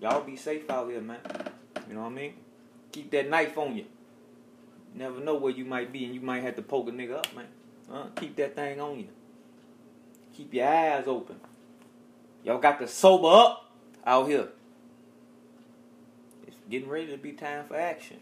Y'all 0.01 0.24
be 0.24 0.36
safe 0.36 0.70
out 0.70 0.89
here, 0.89 1.01
man. 1.01 1.20
You 1.88 1.96
know 1.96 2.01
what 2.01 2.12
I 2.12 2.15
mean? 2.15 2.34
Keep 2.91 3.12
that 3.12 3.29
knife 3.29 3.58
on 3.58 3.77
you. 3.77 3.86
Never 4.94 5.20
know 5.20 5.36
where 5.36 5.53
you 5.53 5.65
might 5.65 5.94
be, 5.94 6.06
and 6.06 6.13
you 6.15 6.22
might 6.22 6.44
have 6.44 6.56
to 6.56 6.62
poke 6.62 6.89
a 6.89 6.91
nigga 6.91 7.17
up, 7.17 7.36
man. 7.36 7.46
Huh? 7.89 8.06
Keep 8.15 8.36
that 8.38 8.56
thing 8.56 8.82
on 8.82 9.00
you. 9.00 9.08
Keep 10.34 10.53
your 10.53 10.67
eyes 10.67 11.08
open. 11.08 11.39
Y'all 12.44 12.58
got 12.58 12.79
to 12.79 12.88
sober 12.88 13.27
up 13.27 13.72
out 14.06 14.27
here. 14.27 14.50
Getting 16.69 16.89
ready 16.89 17.07
to 17.07 17.17
be 17.17 17.31
time 17.31 17.65
for 17.65 17.75
action. 17.75 18.17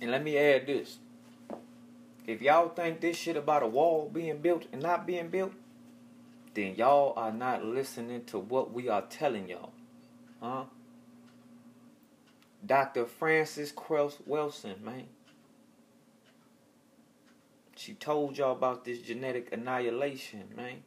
And 0.00 0.10
let 0.10 0.22
me 0.22 0.38
add 0.38 0.66
this. 0.66 0.98
If 2.26 2.42
y'all 2.42 2.70
think 2.70 3.00
this 3.00 3.16
shit 3.16 3.36
about 3.36 3.62
a 3.62 3.66
wall 3.66 4.10
being 4.12 4.38
built 4.38 4.66
and 4.72 4.82
not 4.82 5.06
being 5.06 5.28
built, 5.28 5.52
then 6.54 6.74
y'all 6.74 7.12
are 7.16 7.32
not 7.32 7.64
listening 7.64 8.24
to 8.24 8.38
what 8.38 8.72
we 8.72 8.88
are 8.88 9.02
telling 9.02 9.48
y'all. 9.48 9.72
Huh? 10.40 10.64
Dr. 12.64 13.06
Frances 13.06 13.70
Cress 13.70 14.16
Welsing, 14.28 14.82
man. 14.82 15.04
She 17.76 17.94
told 17.94 18.38
y'all 18.38 18.52
about 18.52 18.84
this 18.84 19.00
genetic 19.00 19.52
annihilation, 19.52 20.44
man. 20.56 20.82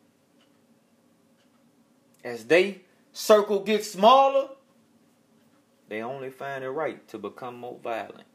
As 2.23 2.45
they 2.45 2.81
circle 3.13 3.61
gets 3.61 3.91
smaller, 3.91 4.49
they 5.87 6.01
only 6.01 6.29
find 6.29 6.63
it 6.63 6.69
right 6.69 7.07
to 7.07 7.17
become 7.17 7.57
more 7.57 7.77
violent. 7.83 8.27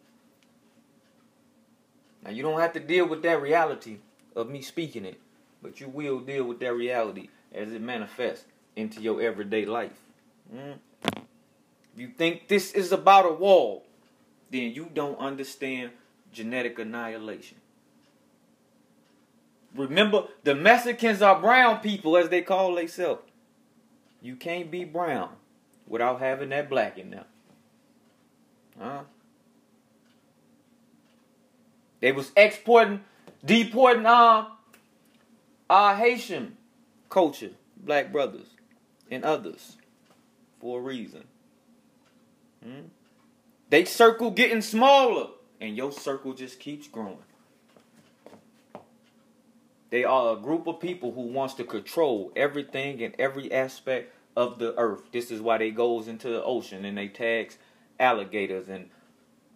Now 2.23 2.31
you 2.31 2.43
don't 2.43 2.61
have 2.61 2.73
to 2.73 2.81
deal 2.81 3.07
with 3.07 3.23
that 3.23 3.41
reality 3.41 3.99
of 4.35 4.49
me 4.49 4.63
speaking 4.63 5.05
it, 5.05 5.21
but 5.63 5.81
you 5.81 5.89
will 5.89 6.21
deal 6.21 6.45
with 6.45 6.59
that 6.61 6.75
reality 6.75 7.29
as 7.53 7.73
it 7.73 7.83
manifests 7.83 8.47
into 8.75 9.01
your 9.01 9.21
everyday 9.21 9.65
life. 9.65 10.01
Mm? 10.53 10.79
You 11.97 12.09
think 12.09 12.49
this 12.49 12.73
is 12.73 12.91
about 12.91 13.27
a 13.27 13.33
wall, 13.33 13.85
then 14.51 14.73
you 14.73 14.91
don't 14.93 15.19
understand 15.19 15.93
genetic 16.33 16.79
annihilation. 16.79 17.59
Remember, 19.75 20.25
the 20.43 20.55
Mexicans 20.55 21.23
are 21.23 21.41
brown 21.41 21.81
people, 21.81 22.17
as 22.17 22.29
they 22.29 22.43
call 22.43 22.75
themselves. 22.75 23.23
You 24.25 24.37
can't 24.37 24.71
be 24.71 24.85
brown 24.85 25.29
without 25.87 26.19
having 26.19 26.49
that 26.49 26.71
black 26.71 26.97
in 26.97 27.11
them. 27.11 27.27
Huh? 28.81 29.03
They 32.01 32.11
was 32.11 32.33
exporting, 32.35 33.01
deporting 33.45 34.07
our, 34.07 34.49
our 35.69 35.95
Haitian 35.95 36.57
culture, 37.11 37.51
black 37.77 38.13
brothers, 38.13 38.47
and 39.11 39.27
others 39.27 39.77
for 40.59 40.79
a 40.79 40.83
reason. 40.83 41.25
Hmm? 42.65 42.87
They 43.69 43.85
circle 43.85 44.31
getting 44.31 44.63
smaller, 44.63 45.33
and 45.61 45.77
your 45.77 45.93
circle 45.93 46.33
just 46.33 46.59
keeps 46.61 46.89
growing. 46.89 47.19
They 49.95 50.03
are 50.03 50.37
a 50.37 50.41
group 50.41 50.67
of 50.67 50.81
people 50.81 51.13
who 51.13 51.21
wants 51.21 51.55
to 51.55 51.63
control 51.63 52.33
everything 52.35 53.01
and 53.01 53.15
every 53.17 53.53
aspect 53.53 54.13
of 54.35 54.59
the 54.59 54.77
earth. 54.77 55.03
This 55.13 55.31
is 55.31 55.41
why 55.41 55.59
they 55.59 55.71
goes 55.71 56.09
into 56.09 56.31
the 56.31 56.43
ocean 56.43 56.85
and 56.85 56.99
they 56.99 57.07
tags 57.07 57.59
alligators 58.01 58.69
and 58.69 58.91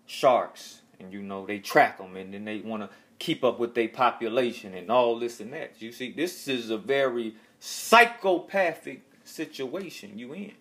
sharks 0.06 0.82
and 1.00 1.12
you 1.12 1.22
know 1.22 1.44
they 1.44 1.58
track 1.58 1.98
them 1.98 2.14
and 2.14 2.32
then 2.32 2.44
they 2.44 2.60
want 2.60 2.84
to 2.84 2.90
keep 3.18 3.42
up 3.42 3.58
with 3.58 3.74
their 3.74 3.88
population 3.88 4.74
and 4.74 4.92
all 4.92 5.18
this 5.18 5.40
and 5.40 5.52
that. 5.54 5.82
You 5.82 5.90
see, 5.90 6.12
this 6.12 6.46
is 6.46 6.70
a 6.70 6.78
very 6.78 7.34
psychopathic 7.58 9.02
situation 9.24 10.20
you 10.20 10.34
in. 10.34 10.52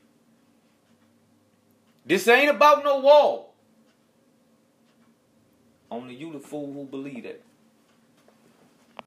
This 2.04 2.28
ain't 2.28 2.50
about 2.50 2.84
no 2.84 2.98
wall. 2.98 3.54
Only 5.92 6.16
you 6.16 6.34
the 6.34 6.40
fool 6.40 6.74
who 6.74 6.86
believe 6.86 7.26
that. 7.26 7.44